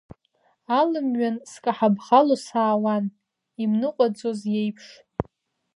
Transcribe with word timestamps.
Алымҩан 0.79 1.35
скаҳа-бӷало 1.51 2.35
саауан, 2.45 3.05
имныҟәаӡоз 3.63 4.39
иеиԥш. 4.53 4.87